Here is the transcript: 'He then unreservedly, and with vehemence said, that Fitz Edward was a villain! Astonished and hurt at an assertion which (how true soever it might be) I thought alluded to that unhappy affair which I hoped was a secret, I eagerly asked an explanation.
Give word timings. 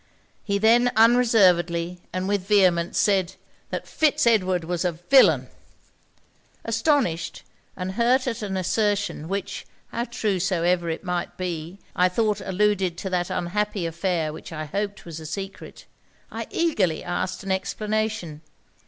'He 0.43 0.57
then 0.57 0.91
unreservedly, 0.95 2.01
and 2.11 2.27
with 2.27 2.47
vehemence 2.47 2.97
said, 2.97 3.35
that 3.69 3.87
Fitz 3.87 4.25
Edward 4.25 4.63
was 4.63 4.83
a 4.83 4.93
villain! 4.93 5.47
Astonished 6.65 7.43
and 7.77 7.91
hurt 7.91 8.25
at 8.25 8.41
an 8.41 8.57
assertion 8.57 9.27
which 9.29 9.67
(how 9.91 10.05
true 10.05 10.39
soever 10.39 10.89
it 10.89 11.03
might 11.03 11.37
be) 11.37 11.77
I 11.95 12.09
thought 12.09 12.41
alluded 12.41 12.97
to 12.97 13.11
that 13.11 13.29
unhappy 13.29 13.85
affair 13.85 14.33
which 14.33 14.51
I 14.51 14.65
hoped 14.65 15.05
was 15.05 15.19
a 15.19 15.25
secret, 15.27 15.85
I 16.31 16.47
eagerly 16.49 17.03
asked 17.03 17.43
an 17.43 17.51
explanation. 17.51 18.41